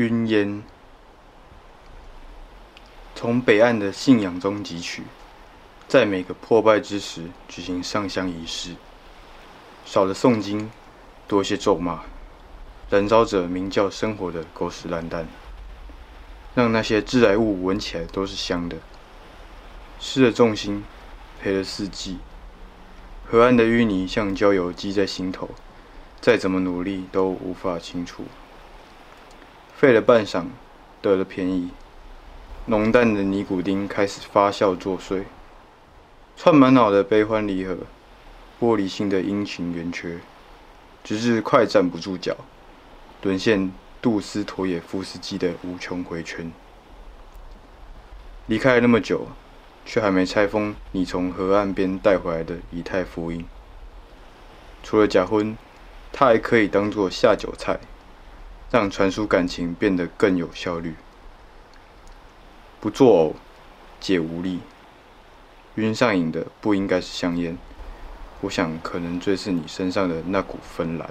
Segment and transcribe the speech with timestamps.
[0.00, 0.64] 云烟，
[3.14, 5.02] 从北岸的信仰中汲取，
[5.88, 8.76] 在每个破败之时举行上香仪式，
[9.84, 10.70] 少了诵经，
[11.28, 12.04] 多些咒骂，
[12.88, 15.28] 燃烧着名叫生活的狗屎烂蛋，
[16.54, 18.78] 让那些致癌物闻起来都是香的，
[20.00, 20.82] 失了重心，
[21.42, 22.20] 赔了四季。
[23.30, 25.50] 河岸的淤泥像焦油积在心头，
[26.22, 28.24] 再怎么努力都无法清除。
[29.80, 30.44] 费了半晌，
[31.00, 31.70] 得了便宜，
[32.66, 35.22] 浓淡的尼古丁开始发酵作祟，
[36.36, 37.78] 串满脑的悲欢离合，
[38.60, 40.18] 玻璃心的阴晴圆缺，
[41.02, 42.36] 直至快站不住脚，
[43.22, 46.52] 沦陷杜斯妥也夫斯基的无穷回圈。
[48.48, 49.28] 离开了那么久。
[49.86, 53.44] 却还没拆封你从河岸边带回来的以太福音。
[54.82, 55.56] 除了假婚，
[56.12, 57.80] 它还可以当做下酒菜，
[58.70, 60.94] 让传输感情变得更有效率。
[62.80, 63.34] 不作呕，
[63.98, 64.60] 解无力。
[65.74, 67.58] 晕上瘾的不应该是香烟，
[68.42, 71.10] 我想可能最是你身上的那股芬兰。